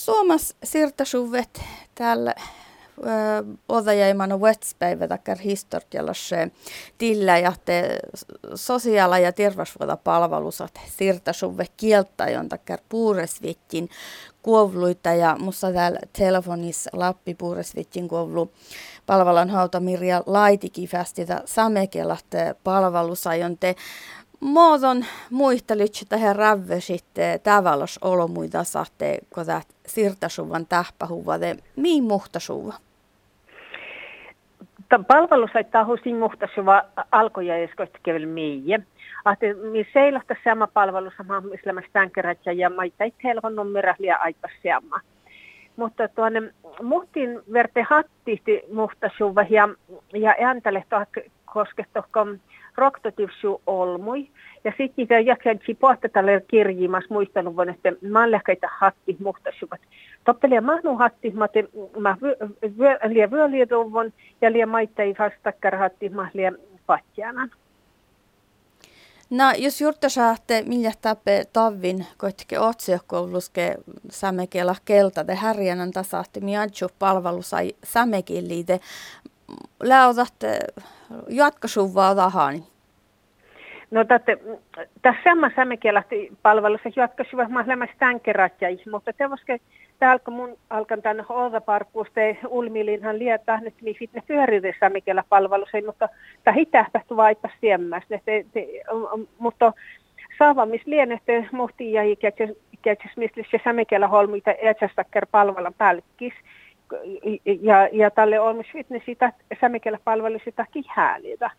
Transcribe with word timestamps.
Suomas 0.00 0.54
sirtasuvet 0.64 1.62
täällä 1.94 2.34
odajaiman 3.68 4.40
wetspäivä 4.40 5.08
takkar 5.08 5.38
historiallasse 5.38 6.50
tillä 6.98 7.38
ja 7.38 7.52
te 7.64 7.98
sosiaali- 8.54 9.22
ja 9.22 9.32
terveysvuotapalvelusat 9.32 10.80
sirtasuve 10.98 11.66
kieltäjön 11.76 12.48
takkar 12.48 12.78
puuresvittin 12.88 13.90
kuovluita 14.42 15.08
ja 15.08 15.36
musta 15.38 15.72
täällä 15.72 15.98
telefonissa 16.12 16.90
Lappi 16.92 17.34
puuresvittin 17.34 18.08
kuovlu 18.08 18.52
palvelun 19.06 19.50
hauta 19.50 19.80
Mirja 19.80 20.22
Laitikifästitä 20.26 21.42
samekelat 21.44 22.26
palvelusajon 22.64 23.58
te 23.58 23.76
Muodon 24.40 25.04
muistelit 25.30 25.92
tähän 26.08 26.36
ravve 26.36 26.80
sitten 26.80 27.40
tavallos 27.40 27.98
olomuita 28.02 28.64
saatte, 28.64 29.18
kun 29.34 29.46
tämä 29.46 29.60
sirtasuvan 29.86 30.66
tähpähuva, 30.66 31.34
mihin 31.76 32.04
muhtasuva? 32.04 32.74
palvelus 35.08 35.50
aittaa 35.54 35.84
husin 35.84 36.16
muhtasuva 36.16 36.82
alkoja 37.12 37.56
eskoista 37.56 37.98
kevel 38.02 38.26
miie. 38.26 38.80
Ahte 39.24 39.54
mi 39.54 39.86
seilahta 39.92 40.34
sama 40.44 40.66
palvelus 40.66 41.12
sama 41.16 41.42
islämäs 41.54 41.84
tänkerätsä 41.92 42.52
ja 42.52 42.70
maita 42.70 43.04
ei 43.04 43.12
helpon 43.24 43.56
numera 43.56 43.94
liian 43.98 44.20
aipas 44.20 44.50
sama. 44.62 45.00
Mutta 45.76 46.08
tuonne 46.08 46.42
muhtin 46.82 47.40
verte 47.52 47.82
hattihti 47.82 48.62
muhtasuva 48.72 49.44
ja, 49.50 49.68
ja 50.12 50.34
ääntäle 50.38 50.84
koskettohkom 51.52 52.38
roktotivsu 52.76 53.62
olmui. 53.66 54.28
Ja 54.64 54.70
sitten 54.70 54.94
niitä 54.96 55.18
jaksansi 55.18 55.74
pohta 55.74 56.08
tälle 56.08 56.44
kirjimas 56.48 57.04
muistelun 57.10 57.68
että 57.68 57.92
mallakaita 58.10 58.68
hatti 58.78 59.16
muhtasuvat. 59.24 59.80
Toppelia 60.24 60.60
mahnu 60.60 60.96
hatti, 60.96 61.30
mä 61.30 61.48
mä 61.98 62.16
liian 63.08 63.30
vyölieduvon 63.30 64.12
ja 64.40 64.52
liian 64.52 64.68
maittai 64.68 65.14
vastakkar 65.18 65.76
hatti, 65.76 66.08
mä 66.08 66.30
liian 66.34 66.56
patjanan. 66.86 67.50
No, 69.30 69.44
jos 69.58 69.80
juurta 69.80 70.08
saatte, 70.08 70.62
millä 70.66 70.92
tappe 71.00 71.44
tavin, 71.52 72.06
koitke 72.16 72.58
otsiokouluske 72.58 73.76
sämekellä 74.10 74.74
kelta, 74.84 75.24
te 75.24 75.34
härjänän 75.34 75.90
tasaatte, 75.90 76.40
mi 76.40 76.56
adju 76.56 76.88
palvelu 76.98 77.42
sai 77.42 77.72
sämekilliide. 77.84 78.80
Läotatte 79.82 80.58
jatkosuvaa 81.28 82.14
tahani. 82.14 82.62
No 83.90 84.04
tätä, 84.04 84.36
tässä 85.02 85.20
sama 85.24 85.50
sämekielähti 85.56 86.32
palvelussa 86.42 86.88
jatkaisivat 86.96 87.48
mahdollisesti 87.48 87.98
tänkeratjai, 87.98 88.78
mutta 88.90 89.12
te 89.12 89.30
voisitte 89.30 89.60
täällä 89.98 90.22
mun 90.30 90.56
alkan 90.70 91.02
tänne 91.02 91.24
Oota-parkkuusta 91.28 92.20
ulmilinhan 92.48 93.18
lietää, 93.18 93.60
että 93.66 93.84
mi 93.84 93.94
fitne 93.94 94.22
pyöriä 94.26 94.74
sämekielä 94.80 95.24
palvelussa, 95.28 95.78
mutta 95.86 96.08
tämä 96.44 96.54
hitähtähtu 96.54 97.16
vaipa 97.16 97.48
siemmäs. 97.60 98.02
Mutta 99.38 99.72
saavamis 100.38 100.86
lienette 100.86 101.48
muhti 101.52 101.92
ja 101.92 102.02
ikätses 102.02 103.16
mistä 103.16 103.40
se 103.50 103.60
sämekielä 103.64 104.08
holmuita 104.08 104.50
etsästäkär 104.58 105.26
palvelun 105.30 105.74
pälkkis. 105.78 106.34
Ja, 107.62 107.88
ja 107.92 108.10
tälle 108.10 108.40
on 108.40 108.56
myös 108.56 109.04
sitä 109.06 109.32
sämekielä 109.60 109.98
palvelu 110.04 110.38
sitä 110.44 110.66
kihäälitä 110.72 111.50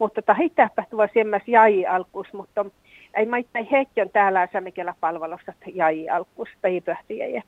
mutta 0.00 0.22
tahi 0.22 0.50
tapahtuva 0.50 1.08
semmäs 1.14 1.42
jäi 1.46 1.86
alkus, 1.86 2.32
mutta 2.32 2.66
ei 3.14 3.26
maittain 3.26 3.68
hetki 3.70 4.00
on 4.00 4.10
täällä 4.10 4.48
sämikellä 4.52 4.94
palvelusta 5.00 5.52
jäi 5.74 6.08
alkus 6.08 6.48
tai 6.62 6.80
pöhtiä. 6.80 7.42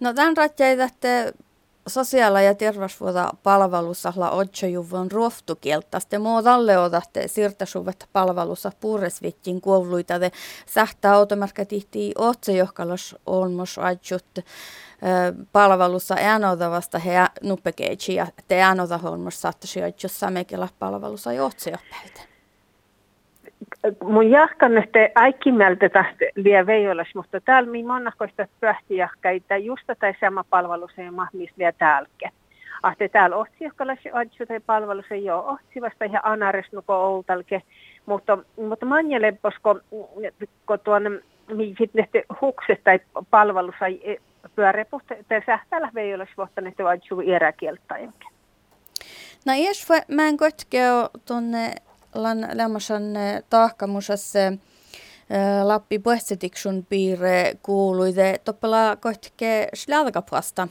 No 0.00 0.12
tämän 0.14 0.36
ratjeita, 0.36 0.88
sosiaali- 1.86 2.44
ja 2.44 2.54
terveysvuota 2.54 3.34
palvelussa 3.42 4.12
la 4.16 4.30
otsojuvon 4.30 5.10
ruoftukieltaste 5.10 6.18
muudalle 6.18 6.78
otatte 6.78 7.28
siirtäsuvet 7.28 8.08
palvelussa 8.12 8.72
puuresvittin 8.80 9.60
kuovluita 9.60 10.18
te 10.18 10.32
sähtää 10.66 11.12
automarkka 11.14 11.64
tihti 11.64 12.12
otsejohkalos 12.18 13.16
olmos 13.26 13.78
ajut 13.78 14.44
palvelussa 15.52 16.14
äänodavasta 16.18 16.98
he 16.98 17.12
nuppekeitsi 17.42 18.14
ja 18.14 18.26
te 18.48 18.60
äänodahommas 18.60 19.40
saattaisi 19.40 19.82
ajut 19.82 20.00
samekella 20.06 20.68
palvelussa 20.78 21.32
jo 21.32 21.46
otsejohpäitä 21.46 22.29
mun 24.02 24.30
jahkan, 24.30 24.78
että 24.78 24.98
mieltä 25.52 25.88
tästä 25.88 26.24
vielä 26.44 26.66
veijolas, 26.66 27.08
mutta 27.14 27.40
täällä 27.40 27.70
mi 27.70 27.82
monnakoista 27.82 28.48
pöhtiähkäitä 28.60 29.56
just 29.56 29.84
tai 29.98 30.14
sama 30.20 30.44
palvelus 30.50 30.90
ei 30.98 31.10
mahmis 31.10 31.50
vielä 31.58 31.72
täälläkin. 31.72 32.30
Ahte 32.82 33.08
täällä 33.08 33.36
otsiakkalas 33.36 33.98
adju 34.12 34.46
tai 34.46 34.60
palvelus 34.60 35.06
ei 35.10 35.30
ole 35.30 35.44
otsivasta 35.44 36.04
ihan 36.04 36.20
anaresnuko 36.24 36.94
outalke, 36.94 37.62
mutta, 38.06 38.38
mutta 38.56 38.86
manjele, 38.86 39.38
koska 39.42 39.74
kun 40.66 40.78
tuonne 40.84 41.10
mi 41.54 41.74
sitten 41.78 42.06
hukset 42.40 42.84
tai 42.84 43.00
palvelus 43.30 43.74
ei 43.82 44.20
pyörepuht, 44.56 45.06
tai 45.28 45.42
sähtäällä 45.46 45.90
veijolas 45.94 46.28
vuotta 46.36 46.60
ne 46.60 46.72
adju 46.88 47.20
iäräkieltä 47.20 47.94
No 49.46 49.52
jos 49.54 49.88
mä 50.08 50.28
en 50.28 50.36
kotkeo 50.36 51.10
tuonne 51.26 51.74
lan 52.14 52.46
lämmäsän 52.52 53.16
eh, 53.16 53.42
tahkamusas 53.50 54.36
eh, 54.36 54.58
Lappi 55.62 55.98
Puhetsetiksun 55.98 56.86
piirre 56.88 57.52
kuului 57.62 58.12
te 58.12 58.40
toppela 58.44 58.96
kohtike 58.96 59.68
slälkäpasta. 59.74 60.68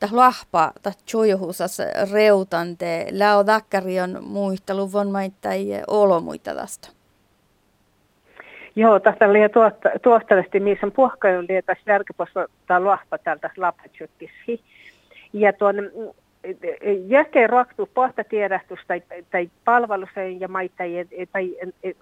Täh 0.00 0.12
lahpa, 0.12 0.72
täh 0.82 0.96
tjujuhusas 0.96 1.78
reutante, 2.12 3.06
läo 3.10 3.46
dakkarion 3.46 4.18
muistelu 4.24 4.92
von 4.92 5.10
maittai 5.10 5.82
olomuita 5.86 6.54
tästä. 6.54 6.88
Joo, 8.76 9.00
tästä 9.00 9.26
oli 9.26 9.38
tuostavasti, 10.02 10.60
missä 10.60 10.86
on 10.86 10.92
puhkailun 10.92 11.46
liitä 11.48 11.76
slälkäpasta 11.84 12.46
tai 12.66 12.82
lahpa 12.82 13.18
täältä 13.18 13.50
lappatsuttissi. 13.56 14.60
Ja 15.32 15.52
tuonne 15.52 15.82
jäke 17.06 17.46
raktu 17.46 17.88
pohta 17.94 18.24
tiedästys 18.24 18.78
tai, 18.86 19.02
tai 19.30 19.50
palveluseen 19.64 20.40
ja 20.40 20.48
maita 20.48 20.84
tai 21.32 21.56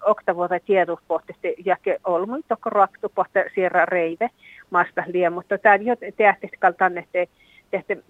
oktavuota 0.05 0.59
tiedotuspohtaisesti 0.59 1.55
jäke 1.65 1.99
olmu 2.03 2.41
tokko 2.47 2.69
raktu 2.69 3.11
pohta 3.15 3.39
sierra 3.55 3.85
reive 3.85 4.29
maasta 4.69 5.03
liian, 5.07 5.33
mutta 5.33 5.57
tämä 5.57 5.75
jo 5.75 5.95
tehty 6.17 6.47
kaltaan, 6.59 6.97
että 6.97 7.25
tehty 7.71 8.03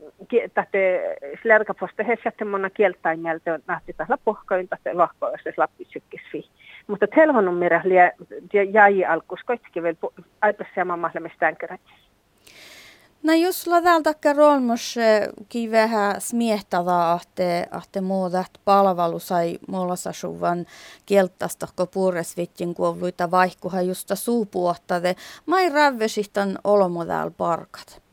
tahte 0.54 1.02
slärkaposta 1.42 2.04
hessette 2.04 2.46
monna 2.46 2.70
kieltaimelta 2.70 3.54
on 3.54 3.60
nähty 3.68 3.94
tällä 3.94 4.18
pohkoin 4.26 4.68
tahte 4.68 4.94
lohkoissa 4.94 5.50
lappisykkisfi. 5.58 6.50
Mutta 6.88 7.08
telvonun 7.08 7.58
mirä 7.58 7.82
liian 7.84 8.12
jäi 8.74 9.06
alkus 9.06 9.40
koittikin 9.46 9.84
vielä 9.84 9.98
aipas 10.42 10.68
sama 10.76 10.98
mahdollista 10.98 11.46
No 13.24 13.34
jos 13.34 13.68
ladalta 13.68 14.14
rolmos 14.36 14.96
kivehän 15.50 16.22
smiehtavaa, 16.22 17.20
että, 17.22 17.78
että 17.78 18.02
muutat 18.02 18.52
palvelu 18.66 19.20
sai 19.20 19.60
mollasasuvan 19.68 20.66
kieltasta, 21.06 21.68
kun 21.76 21.88
puuresvittin 21.88 22.74
kuovluita 22.74 23.32
vaihkuhan 23.32 23.88
justa 23.88 24.16
suupuottade. 24.16 25.16
Mai 25.46 25.70
rävvesihtan 25.70 26.60
olomodal 26.64 27.32
parkat. 27.32 28.07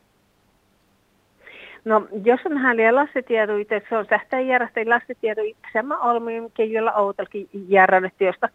No, 1.85 2.07
jos 2.23 2.39
on 2.45 2.57
hän 2.57 2.77
lastitiedoita, 2.91 3.75
se 3.89 3.97
on 3.97 4.05
sähtää 4.09 4.39
järjestä 4.39 4.81
lastitiedoita, 4.85 5.59
sama 5.73 5.97
olmi, 5.97 6.33
jolla 6.57 6.93
outalkin 6.93 7.49
järjennetty, 7.67 8.25
josta 8.25 8.49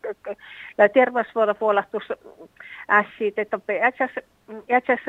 terveysvuoda 0.93 1.55
puolastus 1.55 2.03
ässiit, 2.89 3.39
että 3.39 3.59
ässäs 3.83 5.01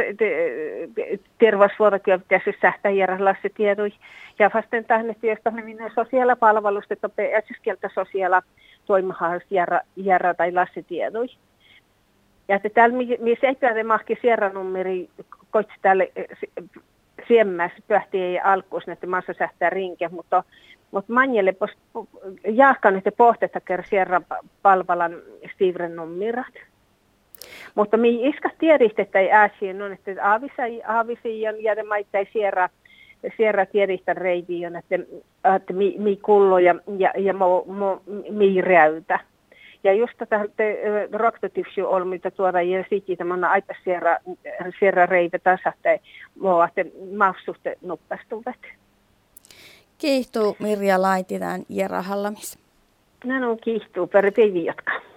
terveysvuodat, 1.40 2.02
pitäisi 2.04 2.60
sähtää 2.62 2.92
järjestä 2.92 3.26
lastitiedoita, 3.26 3.98
ja 4.40 4.52
vasten 4.54 4.86
tähdennetty, 4.86 5.28
josta 5.28 5.52
minne 5.52 5.92
sosiaalipalvelusta, 5.96 6.94
että 6.94 7.10
ässäs 7.38 7.58
kieltä 7.62 7.90
sosiaala 7.94 8.42
järjä 9.96 10.34
tai 10.34 10.52
lastitiedoita. 10.52 11.36
Ja 12.48 12.56
että 12.56 12.70
täällä, 12.70 12.96
missä 13.20 13.48
ei 13.48 13.56
pääse 13.56 13.84
mahki 13.84 14.18
sierranummeri, 14.22 15.10
koitsi 15.52 15.74
tälle 15.82 16.12
siemmäs 17.32 17.72
pöhti 17.88 18.22
ei 18.22 18.40
alkuus 18.40 18.88
näitä 18.88 19.08
massa 19.08 19.34
sähtää 19.34 19.70
rinke, 19.70 20.10
mutta, 20.10 20.44
mutta 20.92 21.14
manjelle 21.14 21.52
pos, 21.52 21.70
jahkan 22.48 22.98
että 22.98 23.12
pohtetta 23.12 23.60
kerran 23.90 24.26
palvalan 24.62 25.16
stivren 25.54 25.96
nummirat. 25.96 26.54
Mutta 27.76 27.98
mi 27.98 28.30
iska 28.30 28.50
tiedistä 28.60 29.20
ei 29.20 29.32
ääsiin 29.32 29.82
on, 29.82 29.94
että 29.94 30.12
aavisa, 30.24 30.64
aavisi 30.88 31.42
ja 31.42 31.52
jäädä 31.52 31.84
maita 31.84 32.18
ei 32.18 32.28
sierra, 32.34 32.70
sierra 33.38 33.66
tiedistä 33.66 34.14
reiviin, 34.14 34.76
että, 34.76 34.96
että 35.56 35.74
mi, 35.74 35.96
mi 35.98 36.16
kullo 36.18 36.60
ja, 36.60 36.76
ja, 36.98 37.14
ja 37.18 37.34
mo, 37.34 37.64
mo, 37.68 38.02
mi 38.30 38.62
räytä. 38.62 39.20
Ja 39.84 39.94
just 39.94 40.14
tätä 40.18 40.40
raktotifsju 41.12 41.88
on, 41.88 42.08
mitä 42.08 42.32
tuoda 42.32 42.62
ja 42.62 42.86
sitten 42.90 43.18
tämä 43.18 43.50
aika 43.50 43.74
sierra, 43.84 44.18
sierra 44.80 45.06
reive 45.06 45.40
tässä, 45.40 45.74
että 45.76 46.06
muovatte 46.40 46.86
mafsutte 47.18 47.78
nuppastuvat. 47.82 48.60
Kiihtuu 49.98 50.56
Mirja 50.60 51.02
Laititaan 51.02 51.66
Jera 51.70 52.02
Hallamis. 52.02 52.60
No, 53.24 53.40
no 53.40 53.58
kiihtuu, 53.64 54.08
per 54.08 54.32
jatka. 54.64 55.11